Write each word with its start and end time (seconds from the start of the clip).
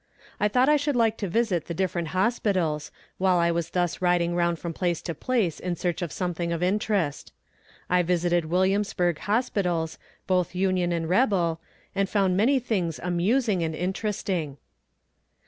I 0.39 0.47
thought 0.47 0.67
I 0.67 0.77
should 0.77 0.95
like 0.95 1.15
to 1.17 1.27
visit 1.27 1.65
the 1.65 1.75
different 1.75 2.07
hospitals, 2.07 2.89
while 3.19 3.37
I 3.37 3.51
was 3.51 3.69
thus 3.69 4.01
riding 4.01 4.33
round 4.33 4.57
from 4.57 4.73
place 4.73 4.99
to 5.03 5.13
place 5.13 5.59
in 5.59 5.75
search 5.75 6.01
of 6.01 6.11
something 6.11 6.51
of 6.51 6.63
interest. 6.63 7.31
I 7.87 8.01
visited 8.01 8.45
Williamsburg 8.45 9.19
Hospitals, 9.19 9.99
both 10.25 10.55
Union 10.55 10.91
and 10.91 11.07
rebel, 11.07 11.61
and 11.93 12.09
found 12.09 12.35
many 12.35 12.57
things 12.57 12.99
amusing 13.03 13.61
and 13.61 13.75
interesting. 13.75 14.57